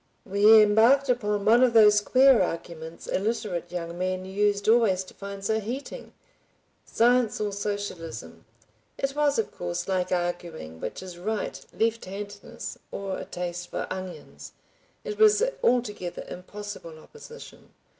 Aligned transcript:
We 0.25 0.63
embarked 0.63 1.09
upon 1.09 1.45
one 1.45 1.61
of 1.61 1.73
those 1.73 2.01
queer 2.01 2.41
arguments 2.41 3.05
illiterate 3.05 3.71
young 3.71 3.99
men 3.99 4.25
used 4.25 4.67
always 4.67 5.03
to 5.03 5.13
find 5.13 5.45
so 5.45 5.59
heating. 5.59 6.13
Science 6.83 7.39
or 7.39 7.51
Socialism? 7.51 8.45
It 8.97 9.15
was, 9.15 9.37
of 9.37 9.51
course, 9.51 9.87
like 9.87 10.11
arguing 10.11 10.79
which 10.79 11.03
is 11.03 11.19
right, 11.19 11.63
left 11.71 12.05
handedness 12.05 12.79
or 12.89 13.19
a 13.19 13.25
taste 13.25 13.69
for 13.69 13.85
onions, 13.91 14.53
it 15.03 15.19
was 15.19 15.43
altogether 15.61 16.25
impossible 16.27 16.97
opposition. 16.97 17.69